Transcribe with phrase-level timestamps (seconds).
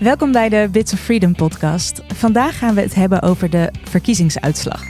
[0.00, 2.02] Welkom bij de Bits of Freedom podcast.
[2.14, 4.82] Vandaag gaan we het hebben over de verkiezingsuitslag.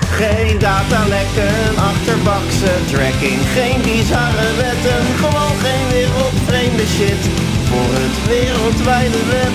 [0.00, 7.22] Geen datalekken, achterbakse tracking, geen bizarre wetten, gewoon geen wereldvreemde shit
[7.68, 9.54] voor het wereldwijde web.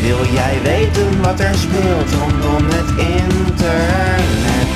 [0.00, 4.70] Wil jij weten wat er speelt rondom het internet?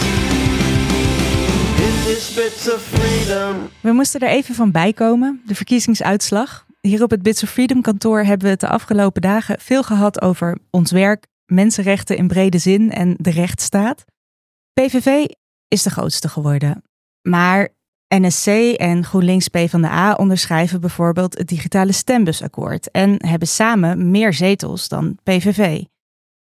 [1.76, 3.54] Dit is Bits of Freedom.
[3.80, 6.70] We moesten er even van bijkomen, de verkiezingsuitslag.
[6.88, 10.22] Hier op het Bits of Freedom kantoor hebben we het de afgelopen dagen veel gehad
[10.22, 14.04] over ons werk, mensenrechten in brede zin en de rechtsstaat.
[14.72, 15.24] PVV
[15.68, 16.82] is de grootste geworden.
[17.28, 17.68] Maar
[18.08, 25.18] NSC en GroenLinks PvdA onderschrijven bijvoorbeeld het digitale stembusakkoord en hebben samen meer zetels dan
[25.22, 25.82] PVV.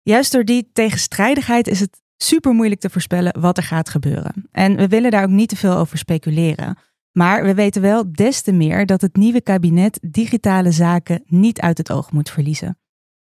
[0.03, 4.49] Juist door die tegenstrijdigheid is het super moeilijk te voorspellen wat er gaat gebeuren.
[4.51, 6.79] En we willen daar ook niet te veel over speculeren.
[7.13, 11.79] Maar we weten wel des te meer dat het nieuwe kabinet digitale zaken niet uit
[11.79, 12.77] het oog moet verliezen.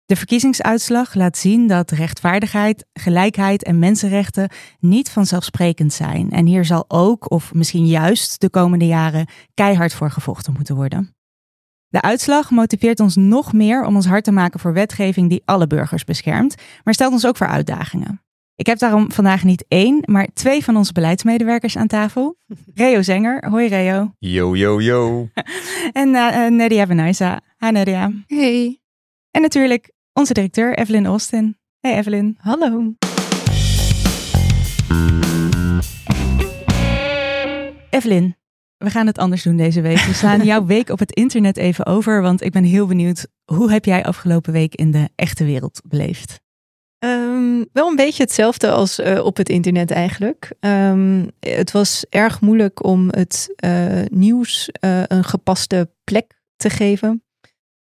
[0.05, 6.31] De verkiezingsuitslag laat zien dat rechtvaardigheid, gelijkheid en mensenrechten niet vanzelfsprekend zijn.
[6.31, 11.15] En hier zal ook, of misschien juist de komende jaren, keihard voor gevochten moeten worden.
[11.89, 15.67] De uitslag motiveert ons nog meer om ons hard te maken voor wetgeving die alle
[15.67, 18.23] burgers beschermt, maar stelt ons ook voor uitdagingen.
[18.61, 22.37] Ik heb daarom vandaag niet één, maar twee van onze beleidsmedewerkers aan tafel.
[22.75, 23.49] Reo Zenger.
[23.49, 24.13] Hoi Reo.
[24.19, 25.29] Yo, yo, yo.
[25.93, 27.41] en uh, Nadia Benaisa.
[27.59, 28.13] Hi Nadia.
[28.27, 28.81] Hey.
[29.31, 31.59] En natuurlijk onze directeur Evelyn Austin.
[31.79, 32.37] Hey Evelyn.
[32.41, 32.95] Hallo.
[37.91, 38.37] Evelyn,
[38.77, 39.99] we gaan het anders doen deze week.
[39.99, 43.27] We slaan jouw week op het internet even over, want ik ben heel benieuwd.
[43.45, 46.41] Hoe heb jij afgelopen week in de echte wereld beleefd?
[47.05, 50.53] Um, wel een beetje hetzelfde als uh, op het internet eigenlijk.
[50.61, 57.25] Um, het was erg moeilijk om het uh, nieuws uh, een gepaste plek te geven.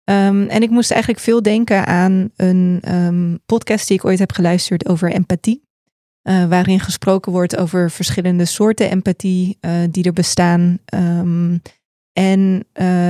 [0.03, 4.87] Um, en ik moest eigenlijk veel denken aan een podcast die ik ooit heb geluisterd
[4.87, 5.67] over empathie.
[6.21, 9.57] waarin gesproken wordt over verschillende soorten empathie
[9.89, 10.79] die er bestaan.
[12.13, 12.67] en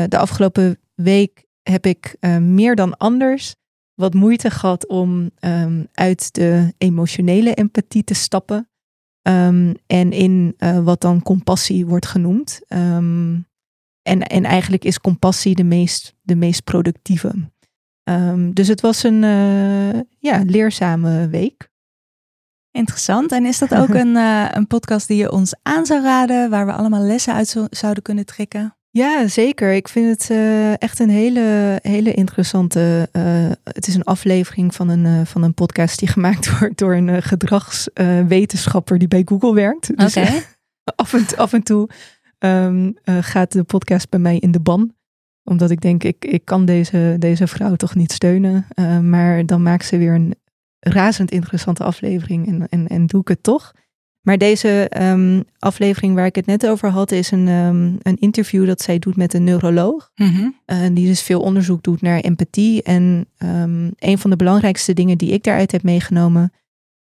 [0.09, 3.55] de afgelopen week heb ik meer dan anders
[3.99, 8.69] wat moeite gehad om um, uit de emotionele empathie te stappen.
[9.21, 12.61] Um, en in uh, wat dan compassie wordt genoemd.
[12.67, 13.47] Um,
[14.01, 17.51] en, en eigenlijk is compassie de meest, de meest productieve.
[18.53, 21.69] dus het was een uh, ja, leerzame week.
[22.71, 23.31] Interessant.
[23.31, 26.65] En is dat ook een, uh, een podcast die je ons aan zou raden, waar
[26.65, 28.78] we allemaal lessen uit zo, zouden kunnen trekken?
[28.91, 29.73] Ja, zeker.
[29.73, 33.09] Ik vind het uh, echt een hele, hele interessante.
[33.13, 36.95] Uh, het is een aflevering van een, uh, van een podcast die gemaakt wordt door
[36.95, 39.97] een gedragswetenschapper die bij Google werkt.
[39.97, 40.43] Dus okay.
[40.95, 41.89] af, en, af en toe
[42.39, 44.93] um, gaat de podcast bij mij in de ban.
[45.43, 48.67] Omdat ik denk, ik, ik kan deze, deze vrouw toch niet steunen.
[49.01, 50.35] maar dan maakt ze weer een
[50.79, 53.73] razend interessante aflevering en, en, en doe ik het toch.
[54.21, 58.65] Maar deze um, aflevering waar ik het net over had, is een, um, een interview
[58.65, 60.11] dat zij doet met een neuroloog.
[60.15, 60.55] Mm -hmm.
[60.65, 62.83] uh, die dus veel onderzoek doet naar empathie.
[62.83, 66.53] En um, een van de belangrijkste dingen die ik daaruit heb meegenomen,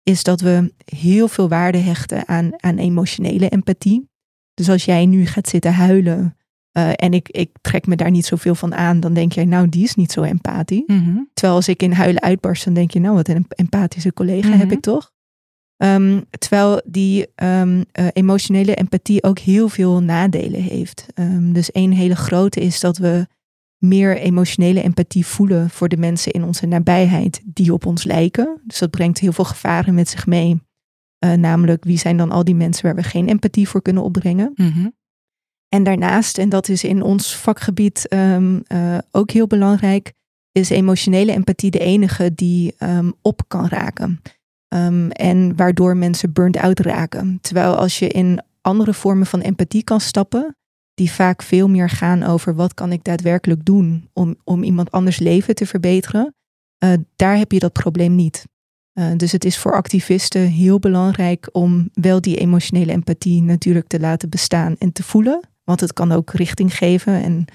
[0.04, 4.10] is dat we heel veel waarde hechten aan, aan emotionele empathie.
[4.54, 6.38] Dus als jij nu gaat zitten huilen
[6.78, 9.70] uh, en ik, ik trek me daar niet zoveel van aan, dan denk jij, nou,
[9.70, 10.84] die is niet zo empathisch.
[10.88, 11.30] Mm -hmm.
[11.34, 14.52] Terwijl als ik in huilen uitbarst, dan denk je, nou, wat een empathische collega Mhm.
[14.52, 14.60] -hmm.
[14.60, 15.12] heb ik toch?
[15.78, 21.06] Um, terwijl die um, uh, emotionele empathie ook heel veel nadelen heeft.
[21.16, 23.28] Um, dus één hele grote is dat we
[23.78, 28.62] meer emotionele empathie voelen voor de mensen in onze nabijheid die op ons lijken.
[28.64, 30.62] Dus dat brengt heel veel gevaren met zich mee.
[31.26, 34.52] Uh, namelijk, wie zijn dan al die mensen waar we geen empathie voor kunnen opbrengen?
[34.56, 34.96] Mm -hmm.
[35.70, 40.14] En daarnaast, en dat is in ons vakgebied uh, ook heel belangrijk,
[40.52, 42.76] is emotionele empathie de enige die
[43.22, 44.22] op kan raken.
[44.76, 47.38] Um, en waardoor mensen burnt out raken.
[47.42, 50.56] Terwijl als je in andere vormen van empathie kan stappen,
[50.94, 55.20] die vaak veel meer gaan over wat kan ik daadwerkelijk doen om, om iemand anders
[55.20, 56.36] leven te verbeteren,
[56.84, 58.46] uh, daar heb je dat probleem niet.
[58.94, 64.00] Uh, dus het is voor activisten heel belangrijk om wel die emotionele empathie natuurlijk te
[64.00, 65.40] laten bestaan en te voelen.
[65.64, 67.46] Want het kan ook richting geven en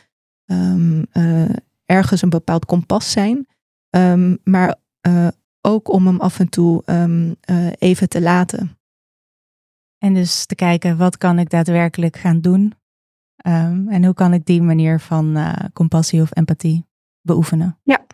[0.47, 1.55] um, uh,
[1.85, 3.47] ergens een bepaald kompas zijn.
[3.91, 4.77] Um, maar
[5.63, 8.79] ook om hem af en toe um, uh, even te laten.
[9.99, 12.75] En dus te kijken, wat kan ik daadwerkelijk gaan doen?
[13.47, 16.87] Um, en hoe kan ik die manier van uh, compassie of empathie
[17.21, 17.79] beoefenen?
[17.83, 18.07] Ja.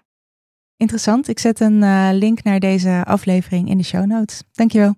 [0.77, 1.29] Interessant.
[1.29, 4.43] Ik zet een uh, link naar deze aflevering in de show notes.
[4.53, 4.95] Dankjewel.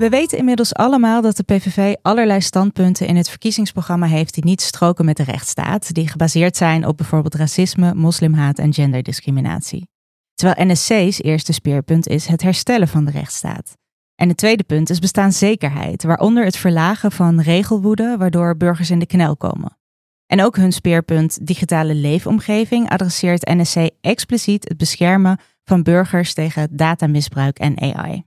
[0.00, 4.60] We weten inmiddels allemaal dat de PVV allerlei standpunten in het verkiezingsprogramma heeft die niet
[4.60, 9.88] stroken met de rechtsstaat, die gebaseerd zijn op bijvoorbeeld racisme, moslimhaat en genderdiscriminatie.
[10.34, 13.76] Terwijl NSC's eerste speerpunt is het herstellen van de rechtsstaat.
[14.14, 19.06] En het tweede punt is bestaanszekerheid, waaronder het verlagen van regelwoede, waardoor burgers in de
[19.06, 19.78] knel komen.
[20.26, 27.58] En ook hun speerpunt digitale leefomgeving adresseert NSC expliciet het beschermen van burgers tegen datamisbruik
[27.58, 28.22] en AI.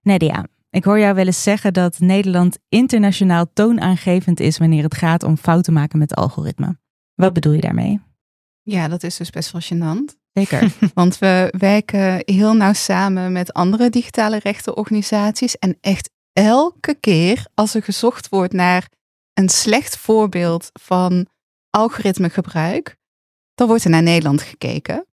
[0.00, 5.22] Nadia, ik hoor jou wel eens zeggen dat Nederland internationaal toonaangevend is wanneer het gaat
[5.22, 6.78] om fouten maken met algoritme.
[7.14, 8.00] Wat bedoel je daarmee?
[8.62, 10.18] Ja, dat is dus best wel gênant.
[10.32, 10.72] Zeker.
[10.94, 15.58] Want we werken heel nauw samen met andere digitale rechtenorganisaties.
[15.58, 18.88] En echt elke keer als er gezocht wordt naar
[19.34, 21.26] een slecht voorbeeld van
[21.70, 22.96] algoritmegebruik,
[23.54, 25.06] dan wordt er naar Nederland gekeken.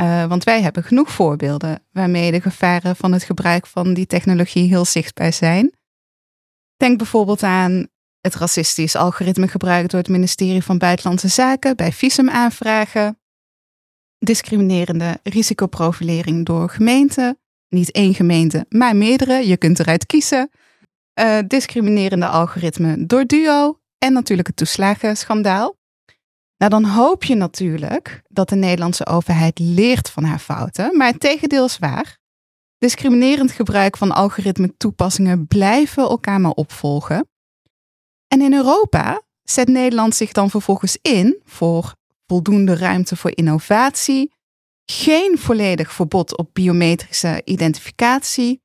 [0.00, 4.68] Uh, want wij hebben genoeg voorbeelden waarmee de gevaren van het gebruik van die technologie
[4.68, 5.72] heel zichtbaar zijn.
[6.76, 7.88] Denk bijvoorbeeld aan
[8.20, 13.18] het racistisch algoritme gebruikt door het ministerie van Buitenlandse Zaken bij visumaanvragen,
[14.18, 17.38] discriminerende risicoprofilering door gemeenten,
[17.68, 20.50] niet één gemeente, maar meerdere, je kunt eruit kiezen,
[21.20, 23.80] uh, discriminerende algoritme door Duo.
[23.98, 25.76] En natuurlijk het toeslagenschandaal.
[26.56, 31.20] Nou, dan hoop je natuurlijk dat de Nederlandse overheid leert van haar fouten, maar het
[31.20, 32.18] tegendeel is waar.
[32.78, 37.28] Discriminerend gebruik van algoritme toepassingen blijven elkaar maar opvolgen.
[38.28, 41.94] En in Europa zet Nederland zich dan vervolgens in voor
[42.26, 44.32] voldoende ruimte voor innovatie,
[44.84, 48.62] geen volledig verbod op biometrische identificatie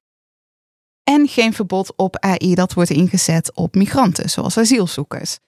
[1.03, 5.39] en geen verbod op AI dat wordt ingezet op migranten, zoals asielzoekers.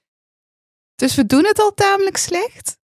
[1.03, 2.77] Dus we doen het al tamelijk slecht.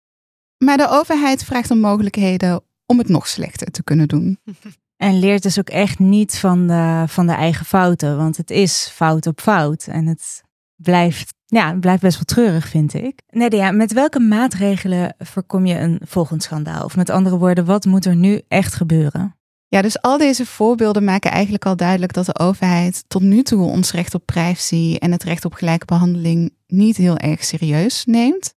[0.64, 4.38] Maar de overheid vraagt om mogelijkheden om het nog slechter te kunnen doen.
[4.96, 8.16] En leert dus ook echt niet van de, van de eigen fouten.
[8.16, 9.86] Want het is fout op fout.
[9.86, 10.42] En het
[10.76, 13.22] blijft, ja, blijft best wel treurig, vind ik.
[13.28, 16.84] Nadia, met welke maatregelen voorkom je een volgend schandaal?
[16.84, 19.37] Of met andere woorden, wat moet er nu echt gebeuren?
[19.70, 23.70] Ja, dus al deze voorbeelden maken eigenlijk al duidelijk dat de overheid tot nu toe
[23.70, 28.54] ons recht op privacy en het recht op gelijke behandeling niet heel erg serieus neemt.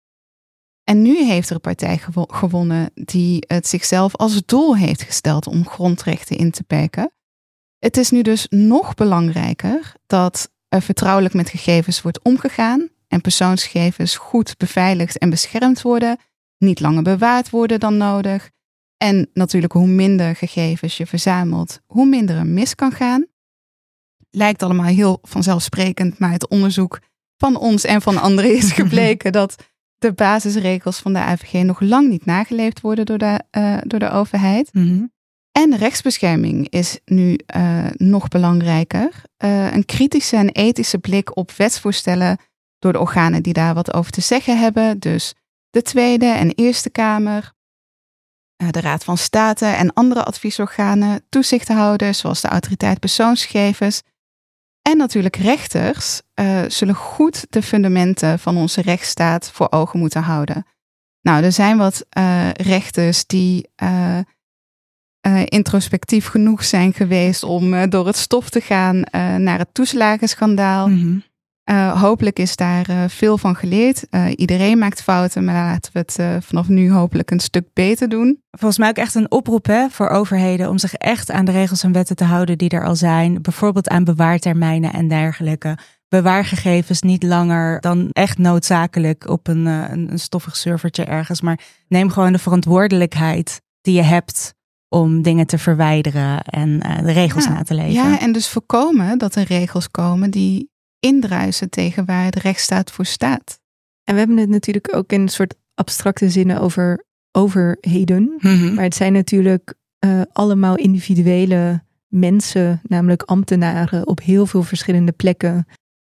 [0.84, 5.68] En nu heeft er een partij gewonnen die het zichzelf als doel heeft gesteld om
[5.68, 7.12] grondrechten in te perken.
[7.78, 14.16] Het is nu dus nog belangrijker dat er vertrouwelijk met gegevens wordt omgegaan en persoonsgegevens
[14.16, 16.18] goed beveiligd en beschermd worden,
[16.58, 18.50] niet langer bewaard worden dan nodig
[19.02, 23.26] en natuurlijk, hoe minder gegevens je verzamelt, hoe minder er mis kan gaan.
[24.30, 27.00] Lijkt allemaal heel vanzelfsprekend, maar het onderzoek
[27.36, 29.56] van ons en van anderen is gebleken dat
[29.98, 34.10] de basisregels van de AVG nog lang niet nageleefd worden door de, uh, door de
[34.10, 34.74] overheid.
[34.74, 35.04] Mhm.
[35.52, 39.22] En rechtsbescherming is nu uh, nog belangrijker.
[39.44, 42.38] Uh, een kritische en ethische blik op wetsvoorstellen
[42.78, 44.98] door de organen die daar wat over te zeggen hebben.
[44.98, 45.34] Dus
[45.70, 47.59] de Tweede en Eerste Kamer, eh,
[48.70, 54.02] de Raad van State en andere adviesorganen, toezichthouders zoals de autoriteit persoonsgegevens
[54.82, 60.66] en natuurlijk rechters uh, zullen goed de fundamenten van onze rechtsstaat voor ogen moeten houden.
[61.20, 63.68] Nou, er zijn wat uh, rechters die
[65.44, 69.02] introspectief genoeg zijn geweest om door het stof te gaan
[69.42, 70.88] naar het toeslagenschandaal.
[70.88, 71.28] Mm
[71.70, 74.06] uh, hopelijk is daar uh, veel van geleerd.
[74.10, 78.42] Uh, iedereen maakt fouten, maar laten we het vanaf nu hopelijk een stuk beter doen.
[78.50, 81.82] Volgens mij ook echt een oproep hè, voor overheden om zich echt aan de regels
[81.82, 83.42] en wetten te houden die er al zijn.
[83.42, 85.78] Bijvoorbeeld aan bewaartermijnen en dergelijke.
[86.08, 91.40] Bewaar gegevens niet langer dan echt noodzakelijk op een, een, een stoffig servertje ergens.
[91.40, 94.54] Maar neem gewoon de verantwoordelijkheid die je hebt
[94.88, 97.92] om dingen te verwijderen en de regels ja, na te leven.
[97.92, 100.69] Ja, en dus voorkomen dat er regels komen die
[101.00, 103.60] indruisen tegen waar de rechtsstaat voor staat.
[104.04, 108.34] En we hebben het natuurlijk ook in een soort abstracte zinnen over overheden.
[108.38, 108.74] Mhm.
[108.74, 115.66] Maar het zijn natuurlijk uh, allemaal individuele mensen, namelijk ambtenaren op heel veel verschillende plekken,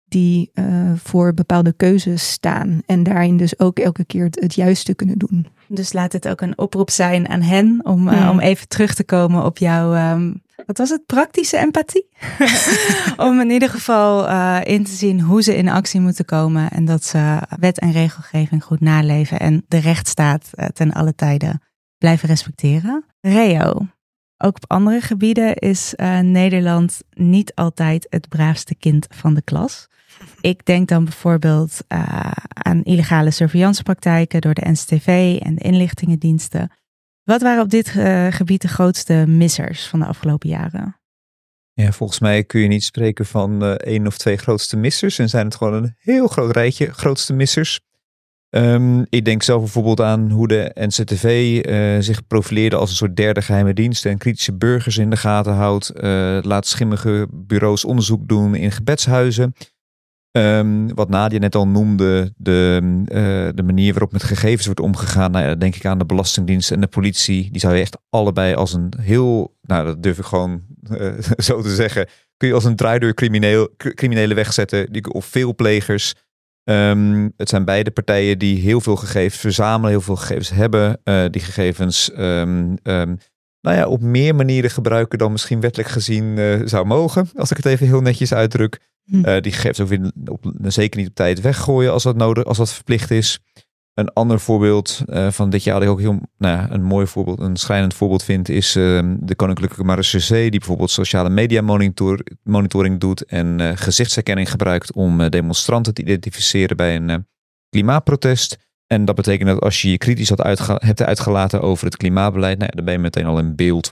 [0.06, 2.82] die uh, voor bepaalde keuzes staan.
[2.86, 5.48] En daarin dus ook elke keer het, het juiste kunnen doen.
[5.68, 9.04] Dus laat het ook een oproep zijn aan hen om, uh, om even terug te
[9.04, 12.08] komen op jouw um, wat was het, praktische empathie?
[13.28, 16.86] Om in ieder geval uh, in te zien hoe ze in actie moeten komen en
[16.86, 21.62] dat ze wet en regelgeving goed naleven en de rechtsstaat uh, ten alle tijden
[21.98, 23.06] blijven respecteren.
[23.22, 23.88] Reo,
[24.38, 29.88] ook op andere gebieden is uh, Nederland niet altijd het braafste kind van de klas.
[30.42, 31.80] Ik denk dan bijvoorbeeld
[32.48, 36.72] aan illegale surveillancepraktijken door de NCTV en de inlichtingendiensten.
[37.28, 41.00] Wat waren op dit uh, gebied de grootste missers van de afgelopen jaren?
[41.74, 45.20] Ja, volgens mij kun je niet spreken van uh, één of twee grootste missers.
[45.20, 47.80] En zijn het gewoon een heel groot rijtje grootste missers.
[48.50, 53.16] Um, ik denk zelf bijvoorbeeld aan hoe de NCTV uh, zich profileerde als een soort
[53.16, 55.92] derde geheime dienst en kritische burgers in de gaten houdt.
[55.96, 59.54] Uh, laat schimmige bureaus onderzoek doen in gebedshuizen.
[60.38, 65.32] Um, wat Nadia net al noemde, de, uh, de manier waarop met gegevens wordt omgegaan.
[65.32, 67.52] Nou ja, denk ik aan de Belastingdienst en de politie.
[67.52, 70.62] Die zou je echt allebei als een heel, nou dat durf ik gewoon
[71.38, 74.92] zo te zeggen, kun je als een draaideur crimineel, criminelen wegzetten.
[74.94, 76.14] Die, of veel plegers.
[76.64, 81.00] Um, het zijn beide partijen die heel veel gegevens verzamelen, heel veel gegevens hebben.
[81.04, 82.78] Uh, die gegevens um,
[83.62, 87.30] nou ja, op meer manieren gebruiken dan misschien wettelijk gezien zou mogen.
[87.36, 88.80] Als ik het even heel netjes uitdruk.
[89.10, 89.26] Hm.
[89.26, 92.58] Uh, die gegevens ook weer op, zeker niet op tijd weggooien als dat nodig, als
[92.58, 93.40] dat verplicht is.
[93.94, 97.40] Een ander voorbeeld uh, van dit jaar dat ik ook heel nou een mooi voorbeeld,
[97.40, 103.00] een schrijnend voorbeeld vind, is uh, de Koninklijke Marechaussee, die bijvoorbeeld sociale media monitor, monitoring
[103.00, 107.28] doet en uh, gezichtsherkenning gebruikt om demonstranten te identificeren bij een
[107.70, 108.58] klimaatprotest.
[108.88, 112.58] En dat betekent dat als je je kritisch had uitge hebt uitgelaten over het klimaatbeleid,
[112.58, 113.92] nou dan ben je meteen al in beeld.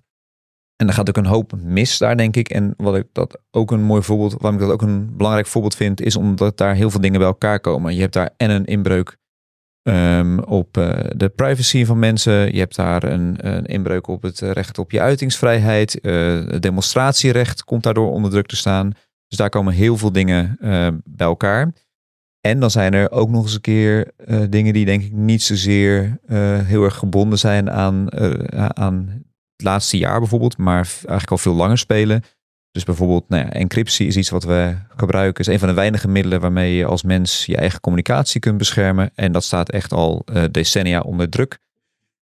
[0.75, 2.49] En dan gaat ook een hoop mis daar, denk ik.
[2.49, 5.75] En wat ik dat ook een mooi voorbeeld, waarom ik dat ook een belangrijk voorbeeld
[5.75, 7.95] vind, is omdat daar heel veel dingen bij elkaar komen.
[7.95, 9.17] Je hebt daar en een inbreuk
[9.87, 12.53] Um, op uh, de privacy van mensen.
[12.53, 15.99] Je hebt daar een, een, inbreuk op het recht op je uitingsvrijheid.
[16.01, 18.91] Uh, het demonstratierecht komt daardoor onder druk te staan.
[19.27, 21.73] Dus daar komen heel veel dingen uh, bij elkaar.
[22.41, 24.11] En dan zijn er ook nog eens een keer
[24.49, 26.19] dingen die denk ik niet zozeer
[26.63, 28.13] heel erg gebonden zijn aan,
[28.75, 29.24] aan
[29.55, 32.23] het laatste jaar bijvoorbeeld, maar eigenlijk al veel langer spelen.
[32.71, 35.45] Dus bijvoorbeeld nou ja, encryptie is iets wat we gebruiken.
[35.45, 39.11] is een van de weinige middelen waarmee je als mens je eigen communicatie kunt beschermen.
[39.15, 41.57] En dat staat echt al uh, decennia onder druk.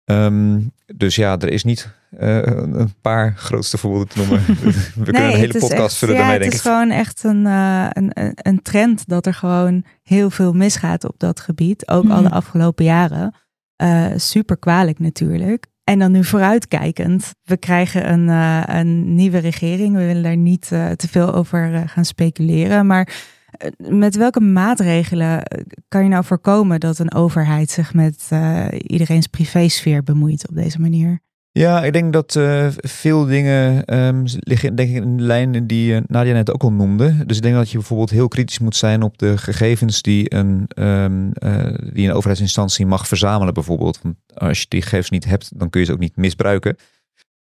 [0.05, 1.89] Um, dus ja, er is niet
[2.21, 4.45] uh, een paar grootste voorbeelden te noemen.
[4.47, 4.55] We
[4.95, 6.73] nee, kunnen een hele podcast vullen ja, daarmee, het denk is ik.
[6.73, 11.41] gewoon echt een, uh, een, een trend dat er gewoon heel veel misgaat op dat
[11.41, 11.89] gebied.
[11.89, 12.13] Ook Mhm.
[12.13, 13.35] al de afgelopen jaren.
[13.83, 15.67] Uh, super kwalijk natuurlijk.
[15.85, 19.97] En dan nu vooruitkijkend, we krijgen een, uh, een nieuwe regering.
[19.97, 22.87] We willen daar niet uh, te veel over uh, gaan speculeren.
[22.87, 23.31] Maar
[23.77, 25.43] met welke maatregelen
[25.89, 28.31] kan je nou voorkomen dat een overheid zich met
[28.77, 31.21] iedereen's privésfeer bemoeit op deze manier?
[31.55, 35.93] Ja, ik denk dat uh, veel dingen um, liggen denk ik, in de lijn die
[35.93, 37.27] uh, Nadia net ook al noemde.
[37.27, 40.71] Dus ik denk dat je bijvoorbeeld heel kritisch moet zijn op de gegevens die een,
[40.75, 43.99] um, uh, die een overheidsinstantie mag verzamelen bijvoorbeeld.
[44.03, 46.77] Want als je die gegevens niet hebt, dan kun je ze ook niet misbruiken.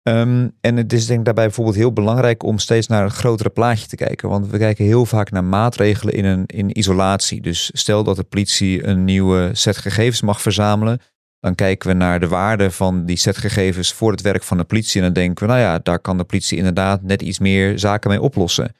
[0.03, 3.49] Um, en het is denk ik daarbij bijvoorbeeld heel belangrijk om steeds naar een grotere
[3.49, 4.29] plaatje te kijken.
[4.29, 7.41] Want we kijken heel vaak naar maatregelen in, een, in isolatie.
[7.41, 10.99] Dus stel dat de politie een nieuwe set gegevens mag verzamelen
[11.41, 14.63] dan kijken we naar de waarde van die set gegevens voor het werk van de
[14.63, 15.01] politie.
[15.01, 18.09] En dan denken we, nou ja, daar kan de politie inderdaad net iets meer zaken
[18.09, 18.75] mee oplossen.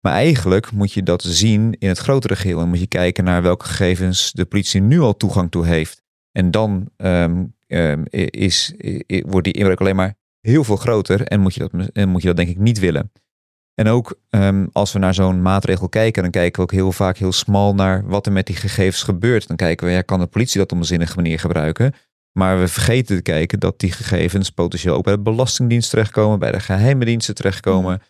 [0.00, 2.60] Maar eigenlijk moet je dat zien in het grotere geheel.
[2.60, 6.02] En moet je kijken naar welke gegevens de politie nu al toegang toe heeft.
[6.32, 7.54] En dan um,
[8.10, 11.22] is, is, wordt die inbreuk alleen maar heel veel groter.
[11.22, 13.12] En moet je dat, en moet je dat denk ik niet willen.
[13.78, 17.16] En ook um, als we naar zo'n maatregel kijken, dan kijken we ook heel vaak
[17.16, 19.48] heel smal naar wat er met die gegevens gebeurt.
[19.48, 21.92] Dan kijken we, ja, kan de politie dat op een zinnige manier gebruiken?
[22.32, 26.52] Maar we vergeten te kijken dat die gegevens potentieel ook bij de Belastingdienst terechtkomen, bij
[26.52, 28.02] de geheime diensten terechtkomen.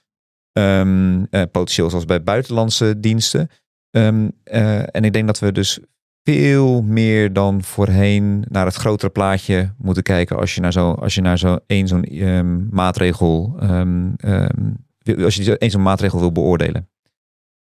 [0.53, 3.49] Um, uh, potentieel zoals bij buitenlandse diensten.
[3.91, 5.79] Um, uh, en ik denk dat we dus
[6.23, 11.15] veel meer dan voorheen naar het grotere plaatje moeten kijken als je naar zo, als
[11.15, 14.17] je naar zo één zo'n um, maatregel um,
[15.17, 16.89] als je eens een maatregel wil beoordelen.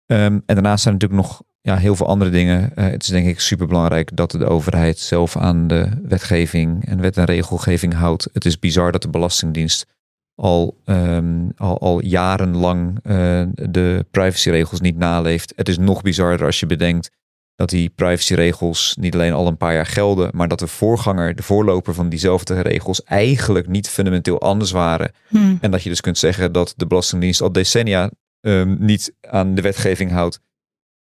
[0.06, 2.72] Um, en daarnaast zijn natuurlijk nog ja, heel veel andere dingen.
[2.74, 7.00] Uh, het is denk ik super belangrijk dat de overheid zelf aan de wetgeving en
[7.00, 8.28] wet en regelgeving houdt.
[8.32, 9.86] Het is bizar dat de Belastingdienst
[10.34, 15.52] al, um, al, al jarenlang uh, de privacyregels niet naleeft.
[15.56, 17.10] Het is nog bizarder als je bedenkt
[17.58, 21.42] dat die privacyregels niet alleen al een paar jaar gelden, maar dat de voorganger, de
[21.42, 25.12] voorloper van diezelfde regels eigenlijk niet fundamenteel anders waren.
[25.28, 25.58] Hmm.
[25.60, 28.10] En dat je dus kunt zeggen dat de Belastingdienst al decennia
[28.40, 30.40] um, niet aan de wetgeving houdt.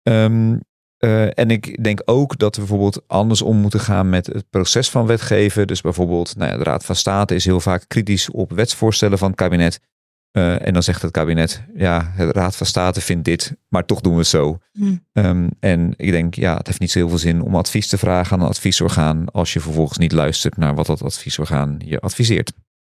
[0.04, 0.60] Um,
[1.00, 4.90] uh, en ik denk ook dat we bijvoorbeeld anders om moeten gaan met het proces
[4.90, 5.68] van wetgeven.
[5.68, 9.28] Dus bijvoorbeeld, nou ja, de Raad van State is heel vaak kritisch op wetsvoorstellen van
[9.28, 9.80] het kabinet.
[10.32, 14.02] Uh, en dan zegt het kabinet, ja, de Raad van State vindt dit, maar toch
[14.02, 14.58] doen we het zo.
[14.72, 15.06] Hmm.
[15.14, 17.98] Um, en ik denk, ja, het heeft niet zo heel veel zin om advies te
[17.98, 22.54] vragen aan een adviesorgaan als je vervolgens niet luistert naar wat dat adviesorgaan je adviseert.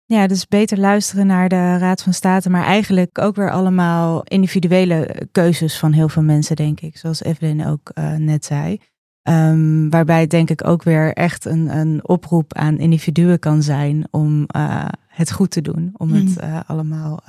[0.07, 5.29] Ja, dus beter luisteren naar de Raad van State, maar eigenlijk ook weer allemaal individuele
[5.33, 6.97] keuzes van heel veel mensen, denk ik.
[6.97, 8.81] Zoals Evelyn ook uh, net zei.
[9.29, 14.07] Um, waarbij het denk ik ook weer echt een, een oproep aan individuen kan zijn
[14.11, 15.91] om uh, het goed te doen.
[15.97, 17.23] Om het uh, allemaal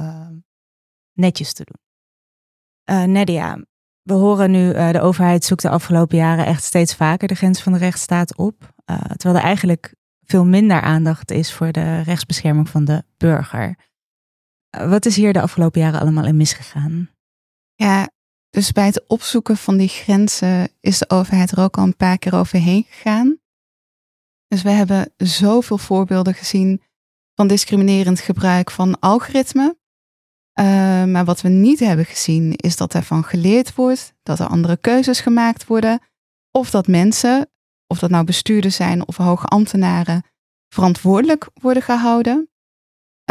[1.14, 1.82] netjes te doen.
[2.98, 3.58] Uh, Nadia,
[4.02, 7.62] we horen nu uh, de overheid zoekt de afgelopen jaren echt steeds vaker de grens
[7.62, 8.74] van de rechtsstaat op.
[8.86, 9.96] Uh, terwijl er eigenlijk
[10.26, 13.78] veel minder aandacht is voor de rechtsbescherming van de burger.
[14.70, 17.10] wat is hier de afgelopen jaren allemaal in misgegaan?
[17.76, 18.10] Ja,
[18.54, 22.18] dus bij het opzoeken van die grenzen is de overheid er ook al een paar
[22.18, 23.38] keer overheen gegaan.
[24.48, 26.82] Dus we hebben zoveel voorbeelden gezien
[27.36, 29.78] van discriminerend gebruik van algoritmen.
[30.60, 30.66] Uh,
[31.04, 35.20] maar wat we niet hebben gezien is dat ervan geleerd wordt, dat er andere keuzes
[35.20, 36.00] gemaakt worden,
[36.52, 37.52] of dat mensen,
[37.88, 40.24] of dat nou bestuurders zijn of hoge ambtenaren,
[40.70, 42.50] verantwoordelijk worden gehouden.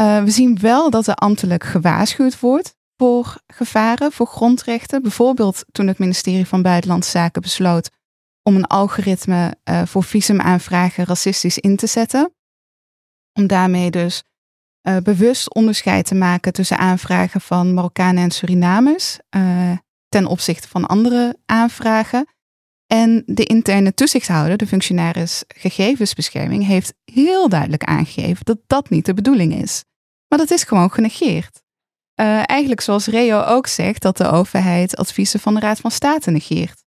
[0.00, 5.03] Uh, we zien wel dat er ambtelijk gewaarschuwd wordt voor gevaren, voor grondrechten.
[5.03, 7.91] Bijvoorbeeld toen het ministerie van Buitenlandse Zaken besloot
[8.43, 12.35] om een algoritme uh, voor visumaanvragen racistisch in te zetten.
[13.33, 14.23] Om daarmee dus
[14.89, 19.77] uh, bewust onderscheid te maken tussen aanvragen van Marokkanen en Surinamers uh,
[20.09, 22.27] ten opzichte van andere aanvragen.
[22.87, 29.15] En de interne toezichthouder, de functionaris gegevensbescherming, heeft heel duidelijk aangegeven dat dat niet de
[29.15, 29.85] bedoeling is.
[30.29, 31.62] Maar dat is gewoon genegeerd.
[32.23, 36.31] Uh, eigenlijk zoals Reo ook zegt, dat de overheid adviezen van de Raad van State
[36.31, 36.85] negeert.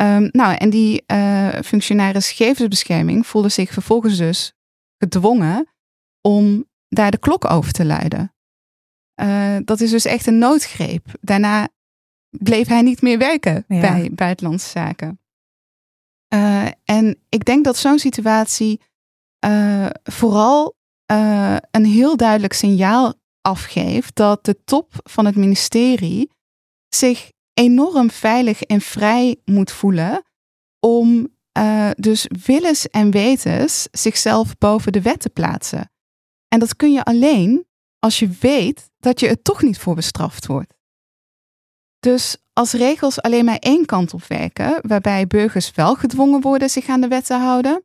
[0.00, 4.52] Um, nou, en die uh, functionaris gegevensbescherming voelde zich vervolgens dus
[4.98, 5.68] gedwongen
[6.20, 8.34] om daar de klok over te luiden.
[9.20, 11.06] Uh, dat is dus echt een noodgreep.
[11.20, 11.68] Daarna
[12.30, 13.80] bleef hij niet meer werken ja.
[13.80, 15.20] bij Buitenlandse Zaken.
[16.34, 18.80] Uh, en ik denk dat zo'n situatie
[20.02, 20.76] vooral
[21.70, 23.14] een heel duidelijk signaal
[23.48, 26.30] afgeeft dat de top van het ministerie
[26.88, 30.22] zich enorm veilig en vrij moet voelen
[30.80, 31.36] om
[31.96, 35.90] dus willens en wetens zichzelf boven de wet te plaatsen.
[36.48, 37.66] En dat kun je alleen
[37.98, 40.74] als je weet dat je er toch niet voor bestraft wordt.
[41.98, 46.88] Dus als regels alleen maar één kant op werken, waarbij burgers wel gedwongen worden zich
[46.88, 47.84] aan de wet te houden,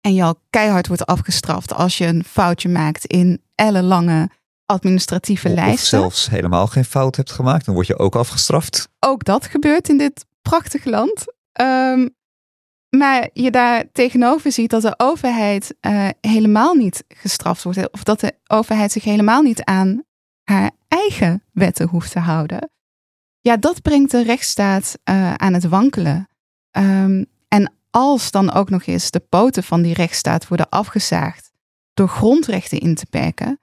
[0.00, 4.30] en al keihard wordt afgestraft als je een foutje maakt in ellenlange
[4.66, 5.98] administratieve of, lijsten.
[5.98, 8.88] Of zelfs helemaal geen fout hebt gemaakt, dan word je ook afgestraft.
[9.00, 11.24] Ook dat gebeurt in dit prachtige land.
[11.60, 12.14] Um,
[12.88, 17.92] maar je daar tegenover ziet dat de overheid uh, helemaal niet gestraft wordt.
[17.92, 20.02] Of dat de overheid zich helemaal niet aan
[20.44, 22.70] haar eigen wetten hoeft te houden.
[23.40, 26.28] Ja, dat brengt de rechtsstaat uh, aan het wankelen.
[26.70, 31.50] Um, en als dan ook nog eens de poten van die rechtsstaat worden afgezaagd
[31.94, 33.60] door grondrechten in te perken,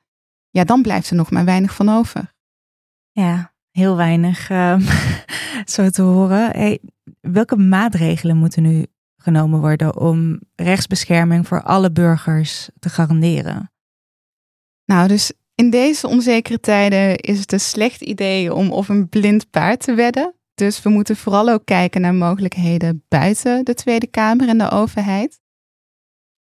[0.52, 2.34] ja, dan blijft er nog maar weinig van over.
[3.12, 4.80] Ja, heel weinig uh,
[5.76, 6.50] zo te horen.
[6.50, 6.80] Hey,
[7.20, 8.86] welke maatregelen moeten nu
[9.18, 13.72] genomen worden om rechtsbescherming voor alle burgers te garanderen?
[14.86, 19.50] Nou, dus in deze onzekere tijden is het een slecht idee om op een blind
[19.50, 20.36] paard te wedden.
[20.54, 25.41] Dus we moeten vooral ook kijken naar mogelijkheden buiten de Tweede Kamer en de overheid.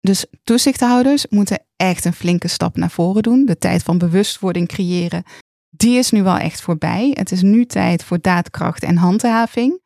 [0.00, 3.44] Dus toezichthouders moeten echt een flinke stap naar voren doen.
[3.44, 5.24] De tijd van bewustwording creëren,
[5.70, 7.10] die is nu wel echt voorbij.
[7.14, 9.80] Het is nu tijd voor daadkracht en handhaving.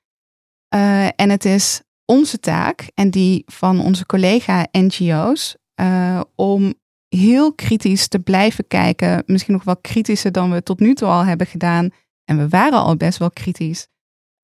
[0.75, 6.75] Uh, en het is onze taak en die van onze collega NGO's uh, om
[7.09, 11.25] heel kritisch te blijven kijken, misschien nog wel kritischer dan we tot nu toe al
[11.25, 11.91] hebben gedaan.
[12.25, 13.87] En we waren al best wel kritisch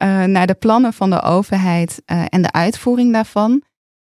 [0.02, 3.62] uh, naar de plannen van de overheid en de uitvoering daarvan.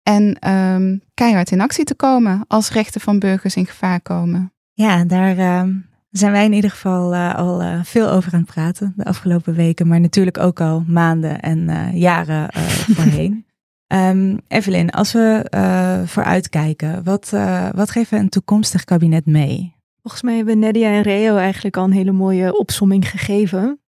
[0.03, 4.53] En um, keihard in actie te komen als rechten van burgers in gevaar komen.
[4.73, 5.75] Ja, daar uh,
[6.09, 9.99] zijn wij in ieder geval al veel over aan het praten de afgelopen weken, maar
[9.99, 12.53] natuurlijk ook al maanden en jaren
[12.95, 13.45] voorheen.
[13.93, 19.75] Um, Evelyn, als we uh, vooruitkijken, wat, uh, wat geven we een toekomstig kabinet mee?
[20.01, 23.79] Volgens mij hebben Nadia en Reo eigenlijk al een hele mooie opsomming gegeven.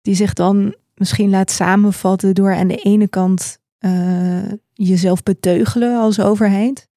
[0.00, 6.20] Die zich dan misschien laat samenvatten door aan de ene kant uh, jezelf beteugelen als
[6.20, 6.88] overheid.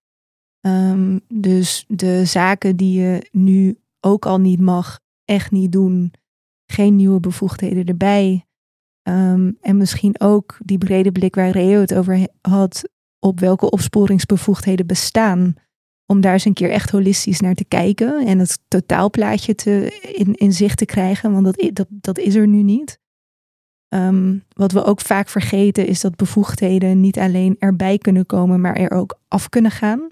[0.61, 6.13] Um, dus de zaken die je nu ook al niet mag, echt niet doen.
[6.71, 8.45] Geen nieuwe bevoegdheden erbij.
[9.09, 14.87] Um, en misschien ook die brede blik waar Reo het over had, op welke opsporingsbevoegdheden
[14.87, 15.55] bestaan.
[16.05, 20.33] Om daar eens een keer echt holistisch naar te kijken en het totaalplaatje te, in,
[20.33, 22.99] in zicht te krijgen, want dat, dat, dat is er nu niet.
[23.89, 28.75] Um, wat we ook vaak vergeten is dat bevoegdheden niet alleen erbij kunnen komen, maar
[28.75, 30.07] er ook af kunnen gaan.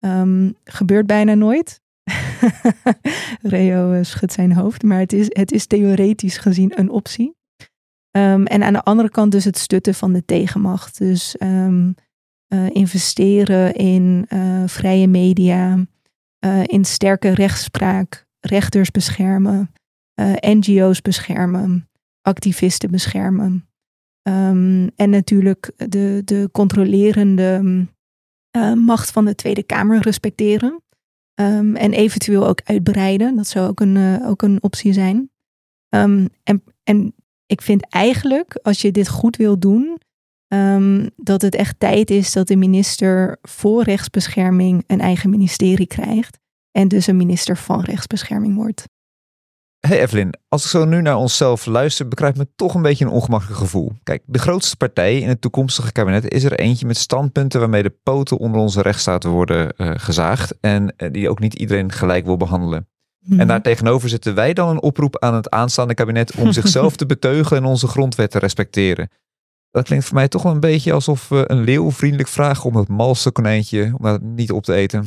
[0.00, 1.80] Um, gebeurt bijna nooit.
[3.42, 7.34] Reo schudt zijn hoofd, maar het is, het is theoretisch gezien een optie.
[8.10, 10.98] Um, en aan de andere kant dus het stutten van de tegenmacht.
[10.98, 15.86] Dus uh, investeren in uh, vrije media,
[16.62, 19.70] in sterke rechtspraak, rechters beschermen.
[20.14, 21.85] eh, NGO's beschermen,
[22.26, 23.68] activisten beschermen.
[24.22, 27.86] Ehm, en natuurlijk de, de controlerende
[28.50, 30.82] eh, macht van de Tweede Kamer respecteren.
[31.34, 33.36] Ehm, en eventueel ook uitbreiden.
[33.36, 35.30] Dat zou ook een, eh, ook een optie zijn.
[35.88, 37.14] Ehm, en, en
[37.46, 39.98] ik vind eigenlijk, als je dit goed wil doen,
[41.16, 46.38] dat het echt tijd is dat de minister voor rechtsbescherming een eigen ministerie krijgt.
[46.70, 48.84] En dus een minister van rechtsbescherming wordt.
[49.86, 53.10] Hey Evelyn, als ik zo nu naar onszelf luister, bekruipt me toch een beetje een
[53.10, 53.92] ongemakkelijk gevoel.
[54.02, 57.94] Kijk, de grootste partij in het toekomstige kabinet is er eentje met standpunten waarmee de
[58.02, 62.36] poten onder onze rechtsstaat worden uh, gezaagd en uh, die ook niet iedereen gelijk wil
[62.36, 62.88] behandelen.
[63.18, 63.40] Mhm.
[63.40, 67.62] En daartegenover zetten wij dan een oproep aan het aanstaande kabinet om zichzelf te beteugelen
[67.62, 69.10] en onze grondwet te respecteren.
[69.70, 72.76] Dat klinkt voor mij toch wel een beetje alsof we een leeuw vriendelijk vragen om
[72.76, 75.06] het malste konijntje om dat niet op te eten.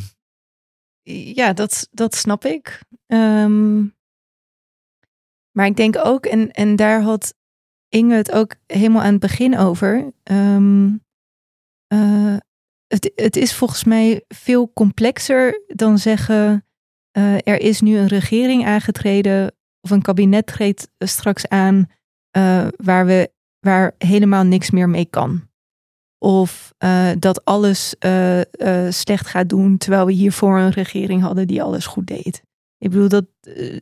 [1.33, 2.81] Ja, dat, dat snap ik.
[3.07, 3.97] Um,
[5.51, 7.33] maar ik denk ook, en, en daar had
[7.89, 10.13] Inge het ook helemaal aan het begin over.
[10.23, 11.03] Um,
[11.93, 12.35] uh,
[12.87, 16.65] het, het is volgens mij veel complexer dan zeggen.
[17.17, 21.89] Uh, er is nu een regering aangetreden of een kabinet treedt straks aan
[22.37, 25.47] uh, waar, we, waar helemaal niks meer mee kan.
[26.25, 26.73] Of
[27.19, 27.95] dat alles
[28.89, 32.43] slecht gaat doen terwijl we hiervoor een regering hadden die alles goed deed.
[32.79, 33.25] Ik bedoel, dat,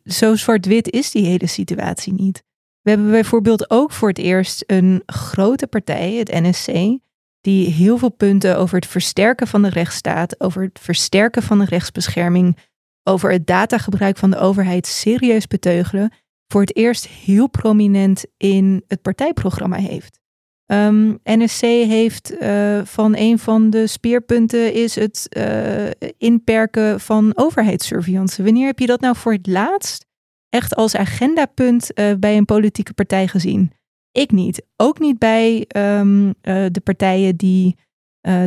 [0.05, 2.43] zo zwart-wit is die hele situatie niet.
[2.81, 6.99] We hebben bijvoorbeeld ook voor het eerst een grote partij, het NSC,
[7.41, 11.65] die heel veel punten over het versterken van de rechtsstaat, over het versterken van de
[11.65, 12.57] rechtsbescherming,
[13.03, 16.13] over het datagebruik van de overheid serieus beteugelen,
[16.47, 20.19] voor het eerst heel prominent in het partijprogramma heeft.
[20.67, 28.43] Um, NSC heeft uh, van een van de speerpunten is het uh, inperken van overheidssurveillance.
[28.43, 30.05] Wanneer heb je dat nou voor het laatst
[30.49, 33.71] echt als agendapunt uh, bij een politieke partij gezien?
[34.11, 34.65] Ik niet.
[34.75, 37.75] Ook niet bij um, de partijen die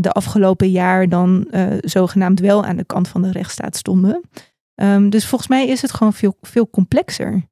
[0.00, 1.48] de afgelopen jaar dan
[1.80, 4.20] zogenaamd wel aan de kant van de rechtsstaat stonden.
[4.74, 7.42] Um, dus volgens mij is het gewoon veel, veel complexer.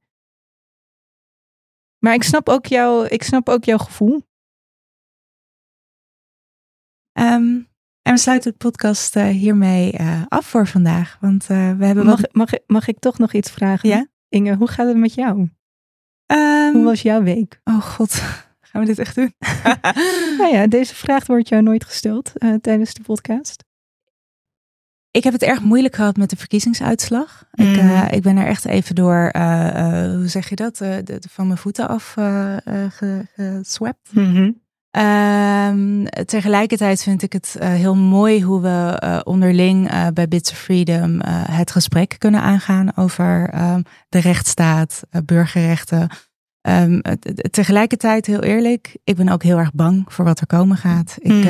[1.99, 4.23] Maar ik snap ook, jouw, ik snap ook jouw gevoel.
[7.21, 7.69] Um,
[8.03, 11.17] en we sluiten de podcast uh, hiermee uh, af voor vandaag.
[11.21, 12.05] Want uh, we hebben.
[12.05, 12.33] Mag, wat...
[12.33, 13.89] mag, mag ik toch nog iets vragen?
[13.89, 14.07] Ja.
[14.29, 15.51] Inge, hoe gaat het met jou?
[16.27, 17.61] Um, hoe was jouw week?
[17.65, 18.13] Oh god,
[18.69, 19.35] gaan we dit echt doen?
[20.39, 23.65] nou ja, deze vraag wordt jou nooit gesteld tijdens de podcast.
[25.11, 27.45] Ik heb het erg moeilijk gehad met de verkiezingsuitslag.
[27.53, 27.67] Mm.
[27.67, 31.01] Ik, uh, ik ben er echt even door, uh, uh, hoe zeg je dat, de,
[31.05, 32.17] de, van mijn voeten af
[33.35, 34.13] geswept.
[34.13, 34.67] Mm -hmm.
[34.99, 41.71] Um, tegelijkertijd vind ik het heel mooi hoe we onderling bij Bits of Freedom het
[41.71, 46.09] gesprek kunnen aangaan over um, de rechtsstaat, burgerrechten.
[46.63, 47.01] Um,
[47.51, 51.17] tegelijkertijd, heel eerlijk, ik ben ook heel erg bang voor wat er komen gaat.
[51.19, 51.45] Ik...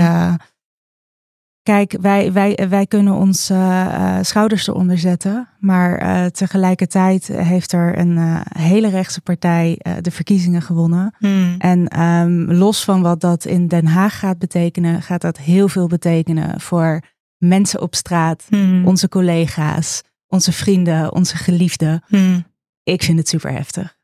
[1.69, 5.49] Kijk, wij, wij, wij kunnen ons uh, uh, schouders eronder zetten.
[5.59, 11.15] Maar uh, tegelijkertijd heeft er een hele rechtse partij de verkiezingen gewonnen.
[11.19, 11.55] Hmm.
[11.59, 15.87] En um, los van wat dat in Den Haag gaat betekenen, gaat dat heel veel
[15.87, 17.01] betekenen voor
[17.37, 18.87] mensen op straat, hmm.
[18.87, 22.03] onze collega's, onze vrienden, onze geliefden.
[22.07, 22.45] Hmm.
[22.83, 23.99] Ik vind het super heftig.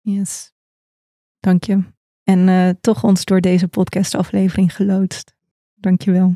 [0.00, 0.52] Yes.
[1.40, 1.82] Dank je.
[2.24, 5.31] En toch ons door deze podcastaflevering geloodst.
[5.82, 6.34] Dankjewel.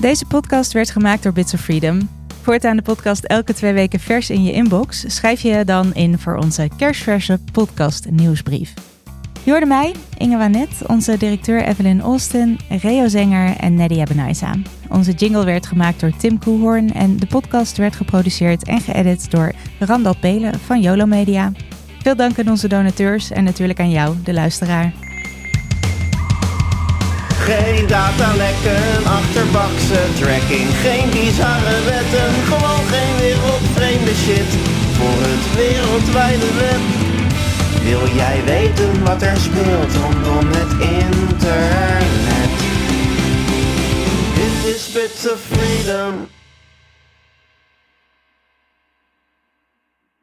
[0.00, 2.08] Deze podcast werd gemaakt door Bits of Freedom.
[2.42, 5.04] Voortaan de podcast elke twee weken vers in je inbox.
[5.06, 8.74] Schrijf je dan in voor onze kerstverse podcast nieuwsbrief.
[9.44, 14.54] Je hoorde mij, Inge Wanet, onze directeur Evelyn Austin, Reo Zenger en Nadia Benaisa.
[14.88, 19.52] Onze jingle werd gemaakt door Tim Koehoorn en de podcast werd geproduceerd en geëdit door
[19.78, 21.52] Randal Pelen van YOLO Media.
[22.06, 24.92] Veel dank aan onze donateurs en natuurlijk aan jou, de luisteraar.
[27.28, 34.50] Geen datalekken, achterbakse tracking, geen bizarre wetten, gewoon geen wereldvreemde shit
[34.96, 36.82] voor het wereldwijde web.
[37.82, 42.52] Wil jij weten wat er speelt rondom het internet?
[44.34, 46.35] Dit is Bits of Freedom.